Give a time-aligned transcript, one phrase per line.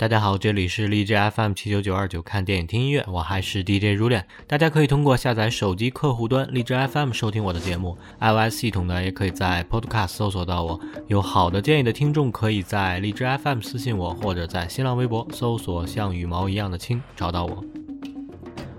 [0.00, 4.26] 大家好，这里是荔枝 FM 七九九二九，看电影听音乐，我还是 DJ 如恋。
[4.46, 10.80] 大家可以通过下载手机客户端荔枝 FM 收听我的节目，iOS 系统呢也可以在 Podcast 搜索到我。
[11.06, 17.62] 有好的建议的听众，可以在荔枝 FM 私信我，或者在新浪微博搜索像羽毛一样的青找到我。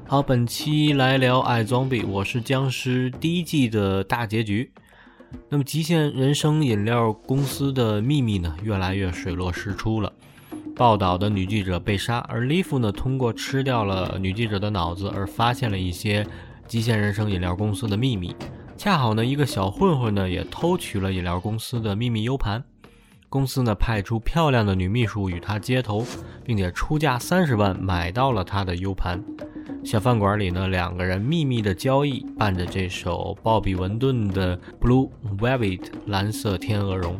[0.07, 4.71] 好，本期来聊《爱 Zombie》，我是僵尸第一季的大结局。
[5.49, 10.11] 那么，极限人生饮料公司的秘密呢，越来越水落石出了。
[10.75, 16.25] 报道的女记者被杀，而利夫呢，通过吃掉了女记者的脑子，而发现了一些
[16.67, 18.35] 极限人生饮料公司的秘密。
[18.77, 22.63] 恰好呢，一个小混混呢，也偷取了饮料公司的秘密 U 盘。
[23.29, 26.05] 公司呢，派出漂亮的女秘书与他接头，
[26.43, 29.23] 并且出价三十万买到了他的 U 盘。
[29.85, 37.19] 小饭馆里呢，两个人秘密的交易，伴着这首鲍比文顿的《Blue Velvet》蓝色天鹅绒。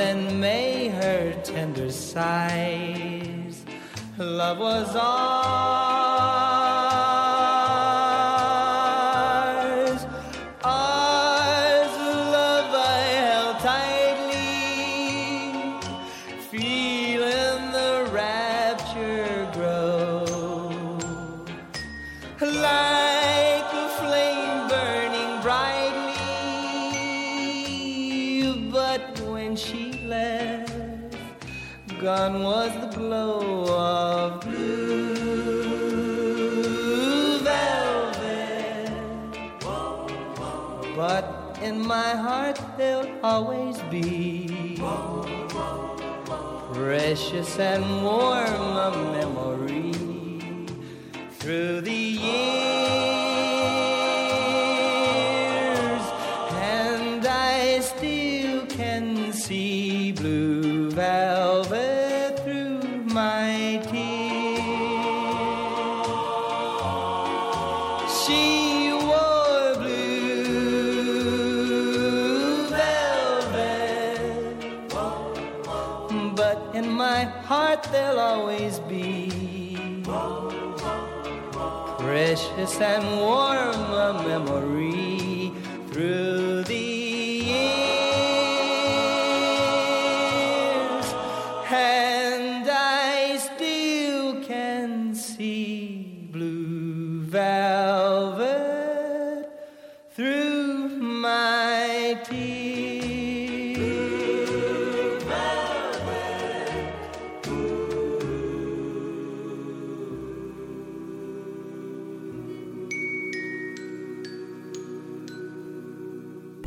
[0.00, 3.56] than May her tender sighs.
[4.16, 5.89] Love was ours,
[28.70, 31.16] But when she left,
[32.00, 35.80] gone was the glow of blue
[37.40, 38.92] velvet.
[40.94, 44.76] But in my heart, there'll always be
[46.72, 49.92] precious and warm a memory
[51.40, 52.69] through the years,
[82.00, 85.52] precious and warm a memory
[85.90, 86.89] through the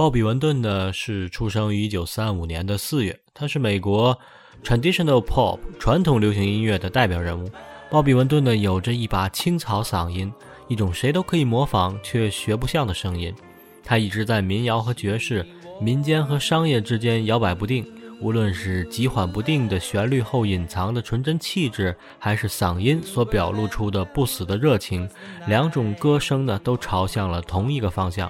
[0.03, 4.19] 鲍比·文顿呢是出生于1935年的4月，他是美国
[4.61, 7.49] traditional pop 传统流行音乐的代表人物。
[7.89, 10.29] 鲍比·文顿呢有着一把青草嗓音，
[10.67, 13.33] 一种谁都可以模仿却学不像的声音。
[13.81, 15.47] 他一直在民谣和爵士、
[15.79, 17.89] 民间和商业之间摇摆不定。
[18.19, 25.09] 无论是急缓不定的旋律后隐藏的纯真气质，还是嗓音所表露出的不死的热情，
[25.47, 28.29] 两种歌声呢都朝向了同一个方向。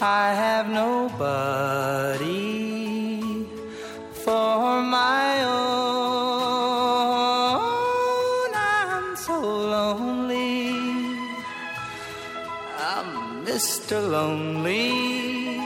[0.00, 2.28] I have nobody
[4.12, 5.98] for my own.
[8.54, 10.70] I'm so lonely.
[12.78, 14.00] I'm Mr.
[14.08, 15.58] Lonely.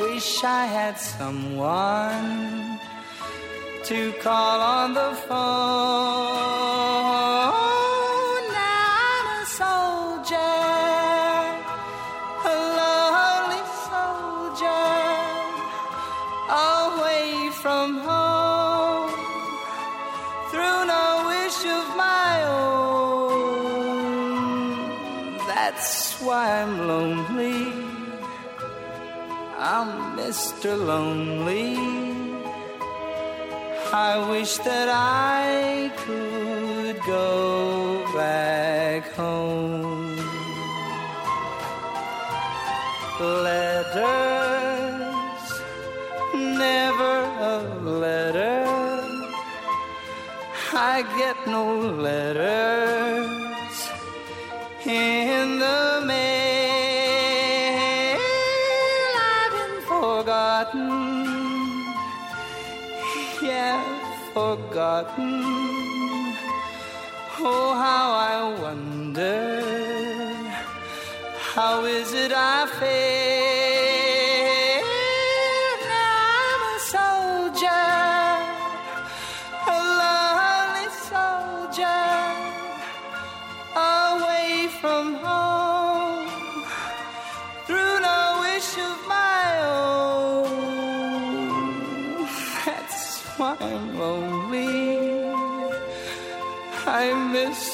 [0.00, 2.80] Wish I had someone
[3.84, 6.08] to call on the phone.
[26.68, 27.72] I'm lonely.
[29.56, 30.76] I'm Mr.
[30.76, 31.78] Lonely.
[33.90, 40.18] I wish that I could go back home.
[43.18, 44.66] Letters,
[46.34, 47.14] never
[47.54, 48.66] a letter.
[50.74, 53.08] I get no letters
[54.84, 55.97] in the
[64.78, 65.42] forgotten.
[67.40, 68.87] Oh, how I wonder.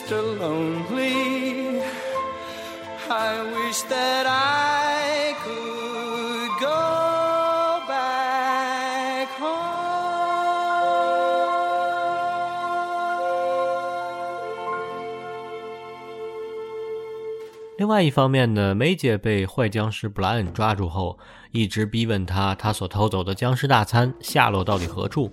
[0.04, 0.20] Mr.
[0.38, 1.80] Lonely.
[3.08, 9.64] I wish that I could go back home.
[17.78, 21.18] 另外一方面呢，梅姐被坏僵尸布莱恩抓住后，
[21.50, 25.32] 一直逼问他，他所偷走的僵尸大餐下落到底何处。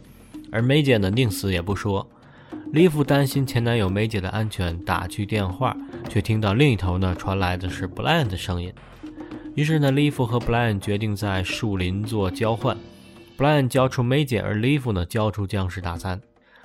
[0.50, 2.08] 而梅姐呢，宁死也不说。
[2.72, 5.76] 丽夫担心前男友梅姐的安全，打去电话，
[6.08, 8.74] 却听到另一头呢传来的是布莱恩的声音。
[9.56, 12.78] 于是呢，丽夫和布莱恩决定在树林做交换，
[13.36, 16.22] 布莱恩交出梅姐，而丽夫呢交出僵尸大餐。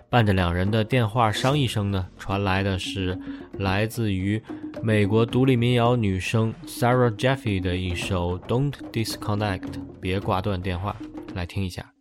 [0.09, 3.19] 伴着两人的电话商议声呢，传来的是
[3.59, 4.41] 来自于
[4.81, 9.61] 美国独立民谣女生 Sarah Jeffy 的一首《Don't Disconnect》，
[10.01, 10.95] 别挂断电话，
[11.35, 11.93] 来听一下。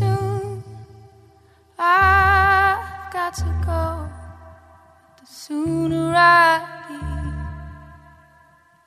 [0.00, 0.64] Soon
[1.78, 3.84] I've got to go.
[5.20, 6.52] The sooner I
[6.90, 7.40] leave,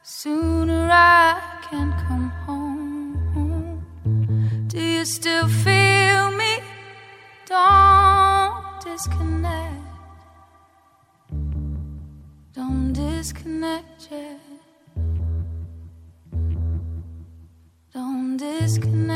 [0.01, 3.11] the sooner I can come home.
[4.67, 6.53] Do you still feel me?
[7.45, 9.81] Don't disconnect.
[12.53, 14.39] Don't disconnect yet.
[17.93, 19.12] Don't disconnect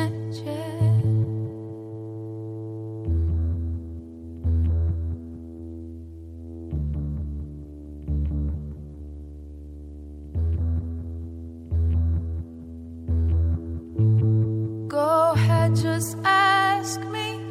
[15.75, 17.41] just ask me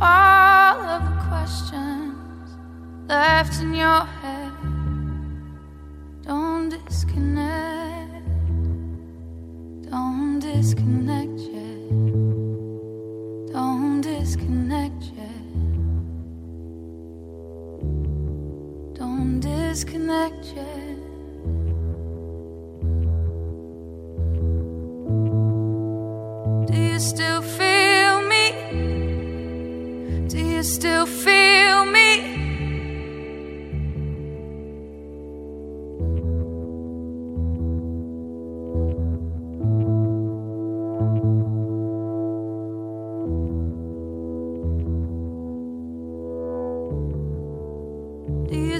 [0.00, 2.56] all of the questions
[3.08, 4.52] left in your head.
[6.22, 8.24] Don't disconnect.
[9.90, 11.88] Don't disconnect yet.
[13.52, 15.48] Don't disconnect yet.
[18.94, 20.87] Don't disconnect yet.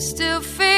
[0.00, 0.77] Still feel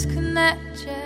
[0.00, 0.99] Disconnect you.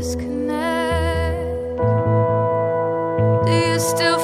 [0.00, 1.76] Disconnect.
[3.46, 4.18] Do you still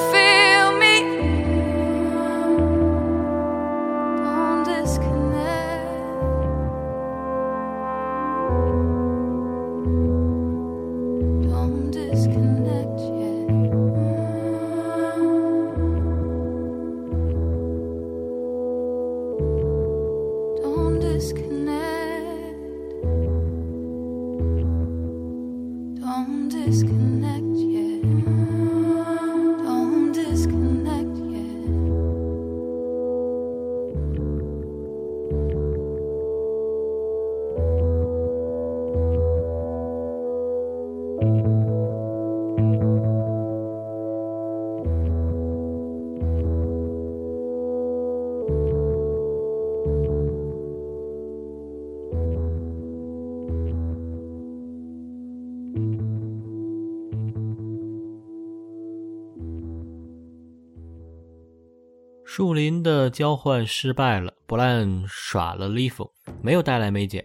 [62.37, 66.13] 树林的交换失败了，布莱恩耍了 l 夫，
[66.43, 67.25] 没有带来梅姐。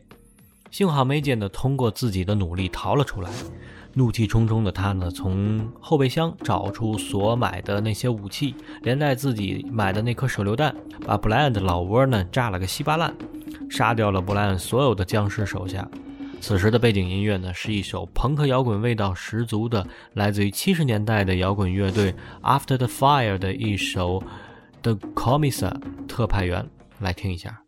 [0.69, 3.29] 幸好梅姐呢通过自己的努力逃了出来。
[3.95, 10.73] 怒气冲冲的他呢，从后备箱找出所买的那些武器，连带自己买的那颗手榴弹，
[11.05, 13.13] 把布莱恩的老窝呢炸了个稀巴烂，
[13.69, 15.85] 杀掉了布莱恩所有的僵尸手下。
[16.39, 24.23] 此时的背景音乐呢，是一首朋克摇滚味道十足的，来自于七十年代的摇滚乐队 After the Fire 的一首。
[24.81, 26.67] The Commissar 特派员，
[26.99, 27.61] 来听一下。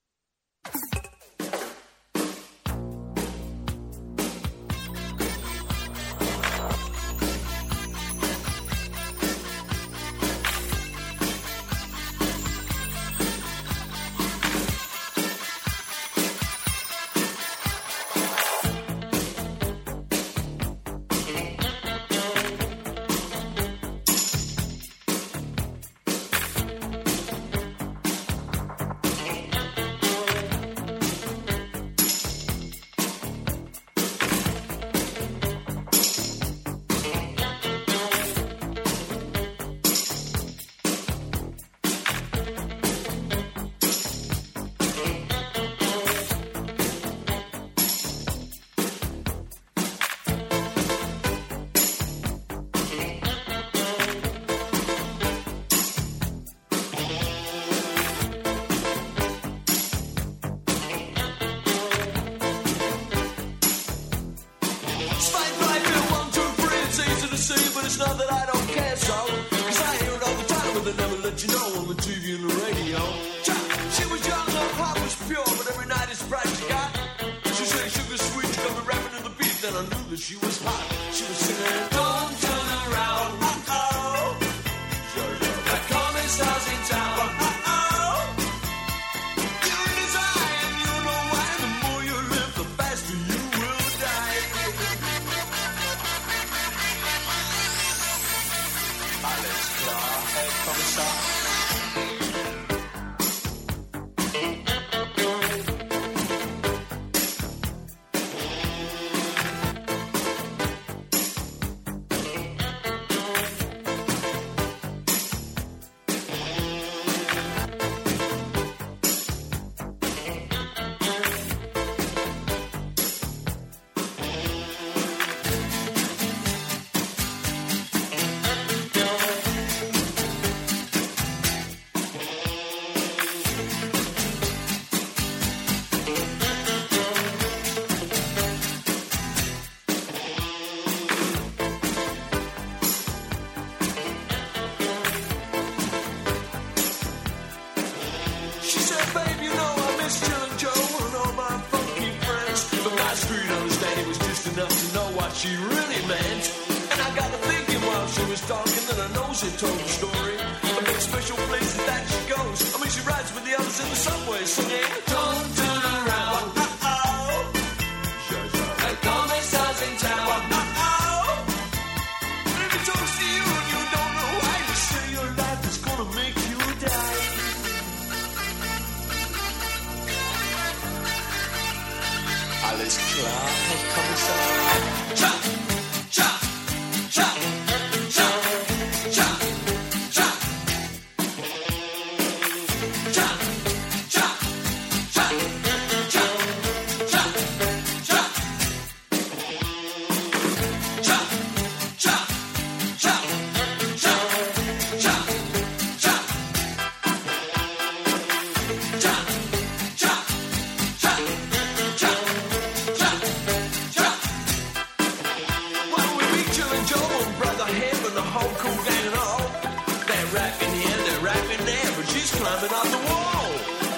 [220.33, 223.47] Rapping here, they're rapping there, but she's climbing on the wall.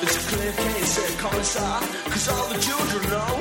[0.04, 1.80] It's a clear case, said Commissar,
[2.12, 3.34] cause all the children know.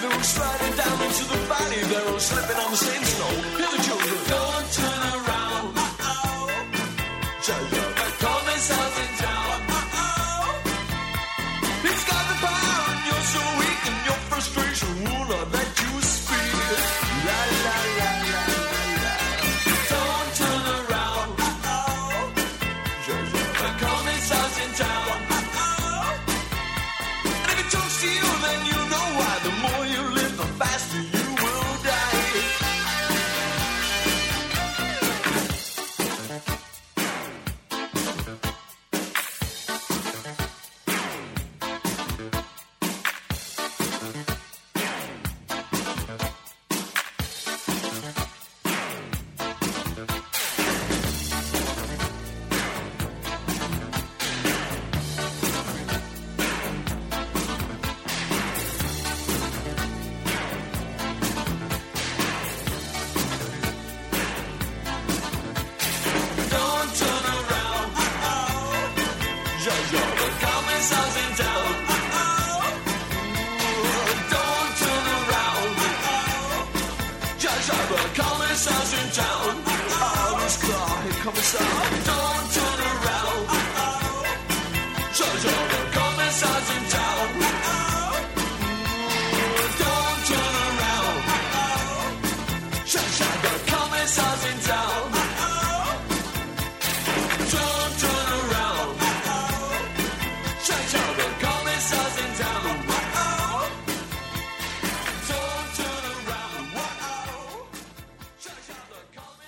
[0.00, 3.32] They were sliding down into the valley, they're all slipping on the same snow.
[3.58, 5.66] Hear the children, don't turn around.
[5.78, 7.73] Uh-oh.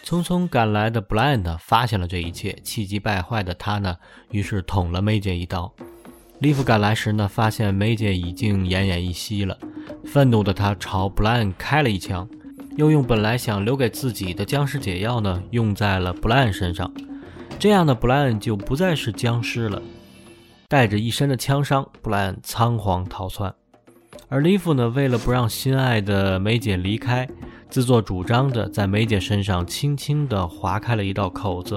[0.07, 3.97] 匆匆赶来的 Blind 发现了这一切，气急败坏的他呢，
[4.31, 5.75] 于是捅了梅姐一刀。
[6.39, 9.59] 利夫赶来时呢，发现梅姐已经奄奄一息了，
[10.05, 12.29] 愤怒的他朝 Blind 开了一枪，
[12.77, 16.89] 又用本来想留给自己的僵尸解药呢，用在了 Blind 身上。
[17.59, 19.83] 这样的 Blind 就不再是僵尸了，
[20.69, 23.53] 带着一身的枪伤，Blind 仓皇逃窜。
[24.29, 27.29] 而利夫呢，为了不让心爱的梅姐离开，
[27.69, 31.77] 自作主张的在梅姐身上轻轻地划开了一道口子，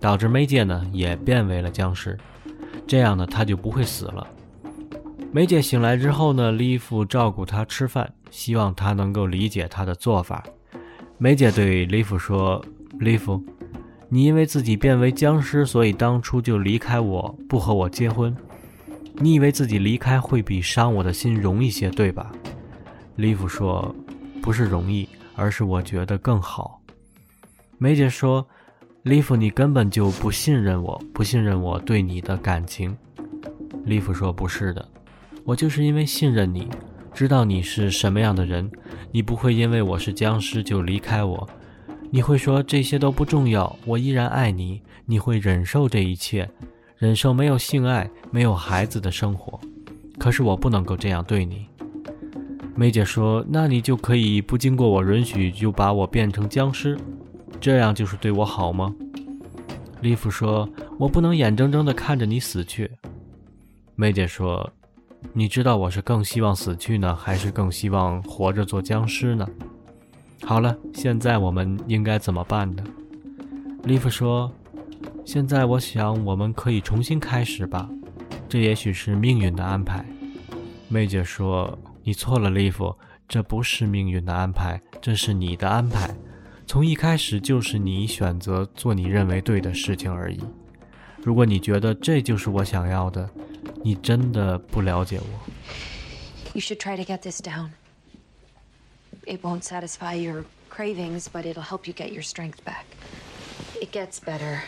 [0.00, 2.18] 导致梅姐呢也变为了僵尸。
[2.86, 4.26] 这样呢，她就不会死了。
[5.32, 10.42] 梅姐醒来之后呢，利夫照顾她吃饭，希望她能够理解她的做法。
[11.18, 12.64] 梅姐对利夫说
[13.00, 13.42] ：“利夫，
[14.08, 18.34] 你因为自己变为僵尸，所以当初就离开我，不和我结婚。
[19.14, 22.32] 你以为自己离开会比伤我的心容易些，对吧？”
[23.16, 23.94] 利夫说
[24.42, 26.80] ：“不是容易，而是我觉得更好。”
[27.78, 28.44] 梅姐说
[29.04, 32.96] ：“利弗，你根本就不信任我，不信任我对你的感情。”
[33.84, 34.88] 利弗说：“不是的，
[35.44, 36.68] 我就是因为信任你，
[37.12, 38.68] 知道你是什么样的人，
[39.12, 41.48] 你不会因为我是僵尸就离开我。
[42.10, 44.82] 你会说这些都不重要，我依然爱你。
[45.04, 46.50] 你会忍受这一切，
[46.96, 49.60] 忍受没有性爱、没有孩子的生活。
[50.18, 51.66] 可是我不能够这样对你。”
[52.78, 56.96] 梅姐说：“那你就可以不经过我允许就把我变成僵尸，
[57.58, 58.94] 这样就是对我好吗？”
[60.02, 60.68] 利弗说
[61.00, 62.90] ：“我不能眼睁睁地看着你死去。”
[63.96, 64.70] 梅姐说
[65.32, 69.48] ：“你知道我是更希望死去呢，还是更希望活着做僵尸呢？”
[70.44, 72.84] 好了，现在我们应该怎么办呢？
[73.84, 74.52] 利弗说
[75.24, 77.88] ：“现在我想我们可以重新开始吧，
[78.50, 80.04] 这也许是命运的安排。”
[80.88, 81.76] 梅姐说
[82.06, 86.14] ：“你错了，利弗，这不是命运的安排，这是你的安排。
[86.64, 90.38] 从一开始就是你选择做你认为对的事情而已。
[91.24, 93.28] 如果你觉得这就是我想要的，
[93.82, 95.50] 你真的不了解我。
[96.54, 97.70] You should try to get this down.
[99.24, 102.84] It won't satisfy your cravings, but it'll help you get your strength back.
[103.80, 104.60] It gets better,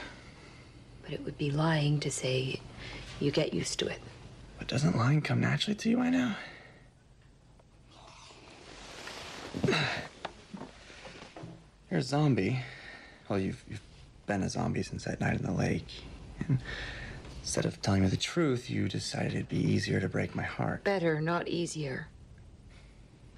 [1.04, 2.58] but it would be lying to say
[3.20, 4.00] you get used to it.
[4.58, 6.34] But doesn't lying come naturally to you by now?
[11.90, 12.60] You're a zombie.
[13.28, 13.82] Well, you've, you've
[14.26, 15.88] been a zombie since that night in the lake.
[16.46, 16.58] And
[17.40, 20.84] instead of telling me the truth, you decided it'd be easier to break my heart.
[20.84, 22.08] Better, not easier.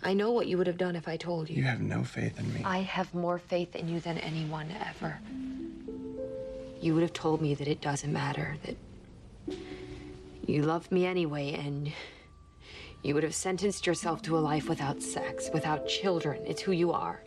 [0.03, 1.57] I know what you would have done if I told you.
[1.57, 2.63] You have no faith in me.
[2.65, 5.21] I have more faith in you than anyone ever.
[6.81, 9.57] You would have told me that it doesn't matter, that
[10.47, 11.93] you love me anyway, and
[13.03, 16.43] you would have sentenced yourself to a life without sex, without children.
[16.47, 17.23] It's who you are.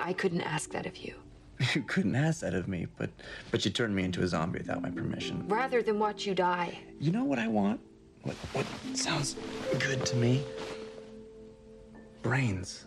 [0.00, 1.14] I couldn't ask that of you.
[1.74, 3.10] You couldn't ask that of me, but
[3.52, 5.46] but you turned me into a zombie without my permission.
[5.46, 6.76] Rather than watch you die.
[6.98, 7.80] You know what I want?
[8.24, 9.36] What what sounds
[9.78, 10.42] good to me?
[12.22, 12.84] Brains.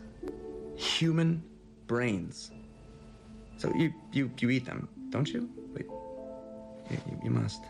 [0.75, 1.41] Human
[1.87, 2.51] brains.
[3.57, 5.49] So you you you eat them, don't you?
[5.73, 5.85] Wait.
[6.91, 7.61] Yeah, you, you must.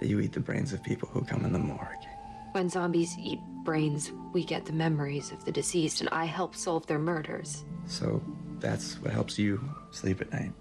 [0.00, 2.06] You eat the brains of people who come in the morgue.
[2.52, 6.86] When zombies eat brains, we get the memories of the deceased, and I help solve
[6.86, 7.64] their murders.
[7.86, 8.22] So
[8.60, 10.52] that's what helps you sleep at night.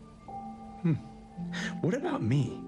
[0.82, 0.94] Hmm.
[1.82, 2.62] What about me?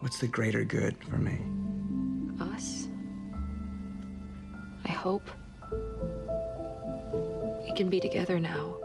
[0.00, 1.38] What's the greater good for me?
[2.40, 2.88] Us?
[4.84, 5.30] I hope.
[7.64, 8.76] We can be together now.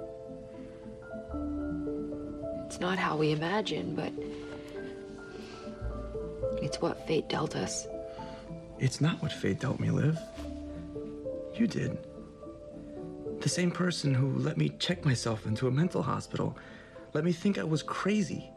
[2.65, 4.13] It's not how we imagine, but
[6.67, 7.87] it's what fate dealt us.
[8.77, 10.19] It's not what fate dealt me, Liv.
[11.55, 11.97] You did.
[13.39, 16.57] The same person who let me check myself into a mental hospital,
[17.13, 18.51] let me think I was crazy.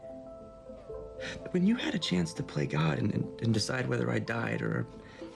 [1.51, 4.61] When you had a chance to play God and, and, and decide whether I died
[4.61, 4.85] or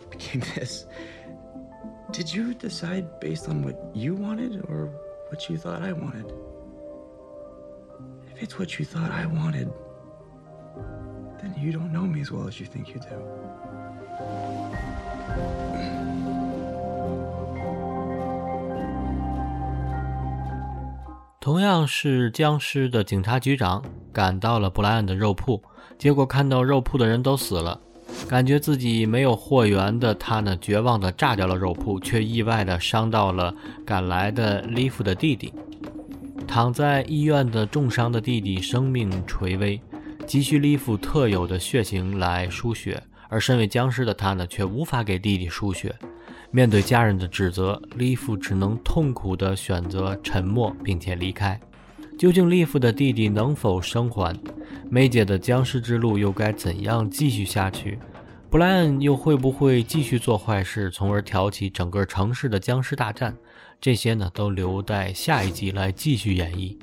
[0.10, 0.86] became this,
[2.12, 4.88] did you decide based on what you wanted or
[5.30, 6.30] what you thought I wanted?
[8.36, 9.72] If it's what you thought I wanted,
[11.42, 13.06] then you don't know me as well as you think you do.
[21.40, 25.62] 同样是僵尸的警察局长赶到了布莱恩的肉铺，
[25.96, 27.80] 结果看到肉铺的人都死了，
[28.28, 33.54] 感觉自己没有货源的他呢，绝望的炸掉了肉铺，却意外的伤到了
[33.86, 35.54] 赶来的利夫的弟弟。
[36.48, 39.80] 躺在医院的重伤的弟弟生命垂危，
[40.26, 45.94] 急需利夫特有的血型来输血，而身为僵尸的他呢，却无法给弟弟输血。
[46.50, 51.60] 面对家人的指责，利夫只能痛苦地选择沉默，并且离开。
[52.18, 54.36] 究竟利夫的弟弟能否生还？
[54.90, 58.00] 梅姐的僵尸之路又该怎样继续下去？
[58.50, 63.36] 布莱恩又会不会继续做坏事，从而挑起整个城市的僵尸大战？
[63.80, 66.78] 这些呢，都留待下一季来继续演绎。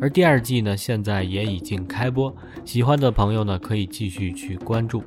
[0.00, 2.34] 而第二季呢，现在也已经开播，
[2.64, 5.02] 喜欢的朋友呢，可以继续去关注。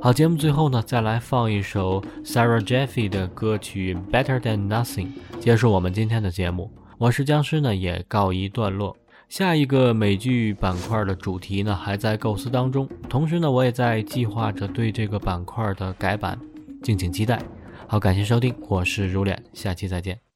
[0.00, 5.06] 好，节目最后呢，再来放一首 Sarah Jeffy 的歌曲《Better Than Nothing》，
[5.40, 6.70] 结束我们今天的节目。
[6.98, 8.96] 我是僵尸呢，也告一段落。
[9.28, 16.38] 下一个美剧板块的主题呢，还在构思当中，同时呢，我也在计划着对这个板块的改版，
[16.82, 17.40] 敬请期待。
[17.86, 20.31] 好，感谢收听，我是如脸，下期再见。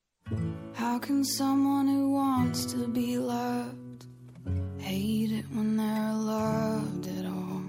[0.74, 4.06] How can someone who wants to be loved
[4.78, 7.62] hate it when they're loved at all?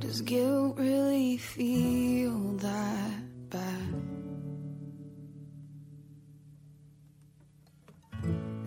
[0.00, 3.94] Does guilt really feel that bad?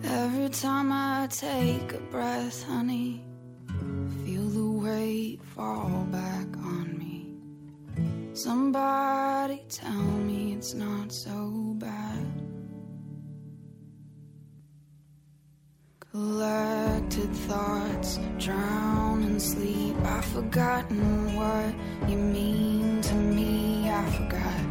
[0.02, 3.24] Every time I take a breath, honey,
[4.24, 7.34] feel the weight fall back on me.
[8.34, 12.33] Somebody tell me it's not so bad.
[16.14, 19.96] Collected thoughts drown in sleep.
[20.04, 21.74] I've forgotten what
[22.08, 23.90] you mean to me.
[23.90, 24.63] I forgot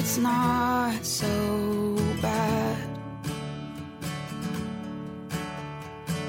[0.00, 1.28] It's not so
[2.22, 2.78] bad.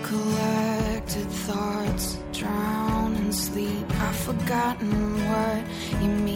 [0.03, 3.89] Collected thoughts drown in sleep.
[3.91, 4.91] I've forgotten
[5.29, 5.63] what
[6.01, 6.30] you mean